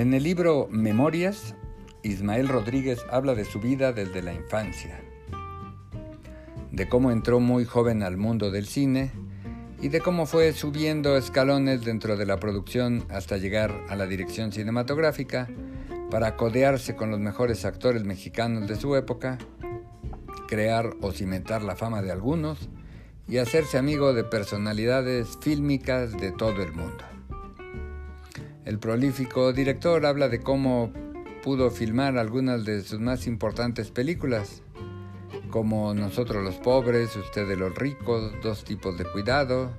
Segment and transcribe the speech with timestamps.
[0.00, 1.54] En el libro Memorias,
[2.02, 4.98] Ismael Rodríguez habla de su vida desde la infancia,
[6.72, 9.10] de cómo entró muy joven al mundo del cine
[9.78, 14.52] y de cómo fue subiendo escalones dentro de la producción hasta llegar a la dirección
[14.52, 15.50] cinematográfica
[16.10, 19.36] para codearse con los mejores actores mexicanos de su época,
[20.48, 22.70] crear o cimentar la fama de algunos
[23.28, 27.19] y hacerse amigo de personalidades fílmicas de todo el mundo.
[28.70, 30.92] El prolífico director habla de cómo
[31.42, 34.62] pudo filmar algunas de sus más importantes películas,
[35.50, 39.72] como Nosotros los pobres, Ustedes los ricos, Dos tipos de cuidado,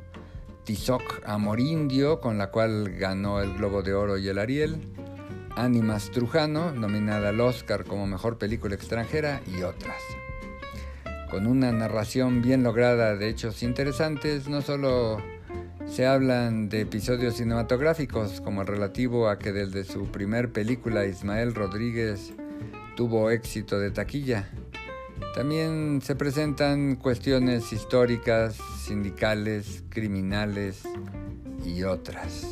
[0.65, 4.81] Tizoc Amorindio, con la cual ganó el Globo de Oro y el Ariel,
[5.55, 10.01] Ánimas Trujano, nominada al Oscar como Mejor Película Extranjera, y otras.
[11.29, 15.23] Con una narración bien lograda de hechos interesantes, no solo
[15.87, 21.53] se hablan de episodios cinematográficos, como el relativo a que desde su primer película Ismael
[21.53, 22.33] Rodríguez
[22.95, 24.49] tuvo éxito de taquilla.
[25.35, 30.83] También se presentan cuestiones históricas, sindicales, criminales
[31.65, 32.51] y otras.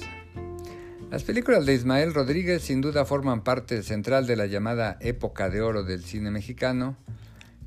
[1.12, 5.62] Las películas de Ismael Rodríguez sin duda forman parte central de la llamada época de
[5.62, 6.98] oro del cine mexicano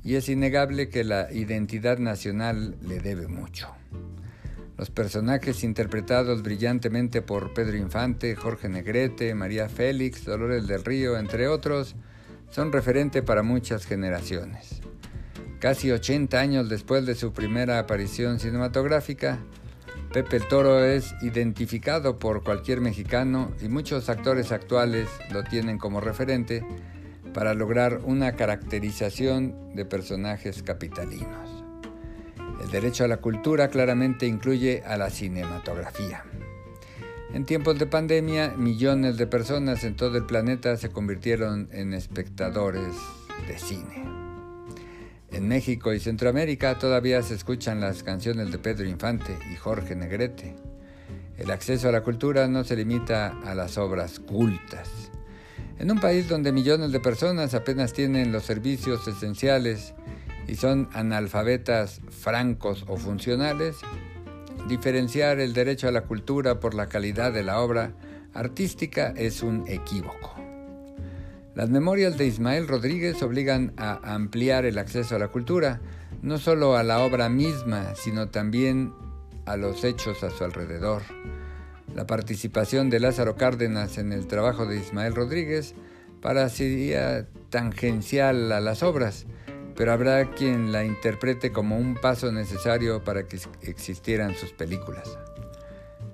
[0.03, 3.67] y es innegable que la identidad nacional le debe mucho.
[4.83, 11.47] Los personajes interpretados brillantemente por Pedro Infante, Jorge Negrete, María Félix, Dolores del Río, entre
[11.47, 11.95] otros,
[12.49, 14.81] son referente para muchas generaciones.
[15.59, 19.39] Casi 80 años después de su primera aparición cinematográfica,
[20.11, 26.01] Pepe el Toro es identificado por cualquier mexicano y muchos actores actuales lo tienen como
[26.01, 26.61] referente
[27.33, 31.62] para lograr una caracterización de personajes capitalinos.
[32.63, 36.23] El derecho a la cultura claramente incluye a la cinematografía.
[37.33, 42.95] En tiempos de pandemia, millones de personas en todo el planeta se convirtieron en espectadores
[43.47, 44.05] de cine.
[45.29, 50.55] En México y Centroamérica todavía se escuchan las canciones de Pedro Infante y Jorge Negrete.
[51.37, 54.89] El acceso a la cultura no se limita a las obras cultas.
[55.79, 59.93] En un país donde millones de personas apenas tienen los servicios esenciales
[60.53, 63.77] y son analfabetas francos o funcionales,
[64.69, 67.93] diferenciar el derecho a la cultura por la calidad de la obra
[68.35, 70.35] artística es un equívoco.
[71.55, 75.81] Las memorias de Ismael Rodríguez obligan a ampliar el acceso a la cultura,
[76.21, 78.93] no solo a la obra misma, sino también
[79.47, 81.01] a los hechos a su alrededor.
[81.95, 85.73] La participación de Lázaro Cárdenas en el trabajo de Ismael Rodríguez
[86.21, 89.25] parecería tangencial a las obras,
[89.75, 95.17] pero habrá quien la interprete como un paso necesario para que existieran sus películas.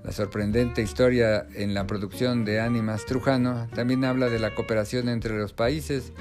[0.04, 5.38] La sorprendente historia en la producción de Ánimas Trujano también habla de la cooperación entre
[5.38, 6.14] los países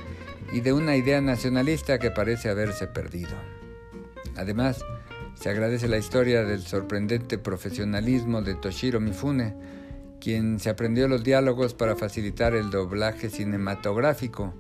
[0.53, 3.37] y de una idea nacionalista que parece haberse perdido.
[4.37, 4.85] Además,
[5.35, 9.55] se agradece la historia del sorprendente profesionalismo de Toshiro Mifune,
[10.21, 14.55] quien se aprendió los diálogos para facilitar el doblaje cinematográfico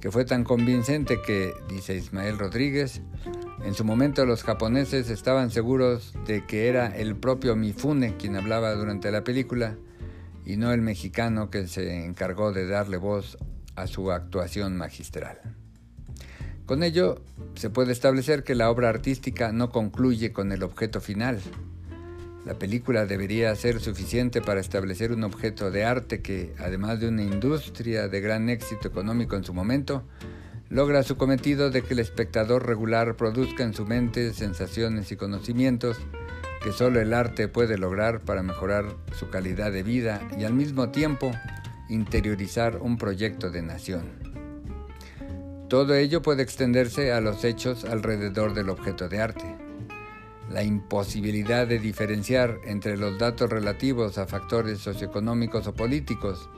[0.00, 3.02] que fue tan convincente que, dice Ismael Rodríguez,
[3.64, 8.74] en su momento los japoneses estaban seguros de que era el propio Mifune quien hablaba
[8.74, 9.76] durante la película
[10.44, 13.36] y no el mexicano que se encargó de darle voz
[13.74, 15.38] a su actuación magistral.
[16.66, 17.22] Con ello,
[17.54, 21.40] se puede establecer que la obra artística no concluye con el objeto final,
[22.48, 27.22] la película debería ser suficiente para establecer un objeto de arte que, además de una
[27.22, 30.02] industria de gran éxito económico en su momento,
[30.70, 35.98] logra su cometido de que el espectador regular produzca en su mente sensaciones y conocimientos
[36.64, 40.88] que solo el arte puede lograr para mejorar su calidad de vida y al mismo
[40.88, 41.30] tiempo
[41.90, 44.04] interiorizar un proyecto de nación.
[45.68, 49.67] Todo ello puede extenderse a los hechos alrededor del objeto de arte
[50.50, 56.48] la imposibilidad de diferenciar entre los datos relativos a factores socioeconómicos o políticos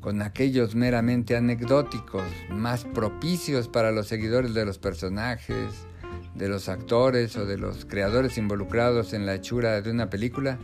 [0.00, 5.86] con aquellos meramente anecdóticos, más propicios para los seguidores de los personajes,
[6.34, 10.58] de los actores o de los creadores involucrados en la hechura de una película,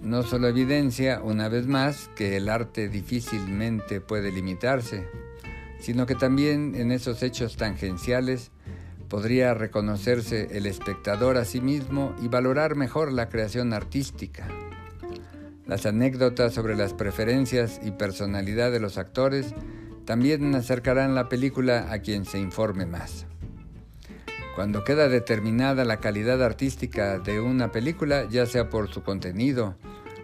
[0.00, 5.08] no solo evidencia, una vez más, que el arte difícilmente puede limitarse,
[5.80, 8.52] sino que también en esos hechos tangenciales
[9.08, 14.48] podría reconocerse el espectador a sí mismo y valorar mejor la creación artística.
[15.66, 19.54] Las anécdotas sobre las preferencias y personalidad de los actores
[20.04, 23.26] también acercarán la película a quien se informe más.
[24.54, 29.76] Cuando queda determinada la calidad artística de una película, ya sea por su contenido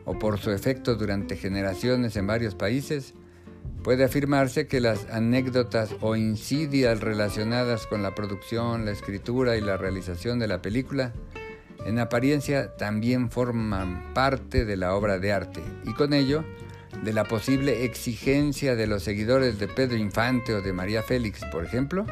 [0.05, 3.15] o por su efecto durante generaciones en varios países,
[3.83, 9.77] Puede afirmarse que las anécdotas o insidias relacionadas con la producción, la escritura y la
[9.77, 11.13] realización de la película,
[11.85, 16.45] en apariencia también forman parte de la obra de arte y con ello
[17.03, 21.65] de la posible exigencia de los seguidores de Pedro Infante o de María Félix, por
[21.65, 22.07] ejemplo,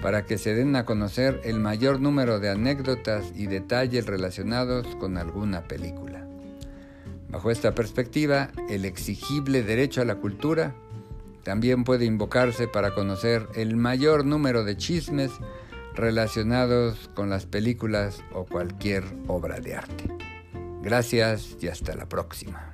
[0.00, 5.18] para que se den a conocer el mayor número de anécdotas y detalles relacionados con
[5.18, 6.26] alguna película.
[7.28, 10.74] Bajo esta perspectiva, el exigible derecho a la cultura
[11.42, 15.32] también puede invocarse para conocer el mayor número de chismes
[15.94, 20.08] relacionados con las películas o cualquier obra de arte.
[20.82, 22.71] Gracias y hasta la próxima.